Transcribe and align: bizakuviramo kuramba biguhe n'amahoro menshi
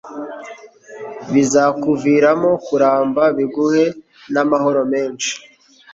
bizakuviramo 1.33 2.51
kuramba 2.65 3.23
biguhe 3.37 3.85
n'amahoro 4.33 4.81
menshi 4.91 5.31